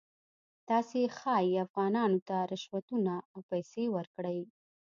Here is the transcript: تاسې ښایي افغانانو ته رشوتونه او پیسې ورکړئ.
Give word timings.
تاسې 0.69 0.99
ښایي 1.17 1.55
افغانانو 1.65 2.19
ته 2.27 2.35
رشوتونه 2.53 3.13
او 3.33 3.39
پیسې 3.51 3.83
ورکړئ. 3.95 4.39